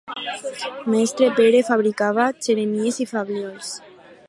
[0.93, 3.73] Mestre Pere fabricava xeremies i flabiols.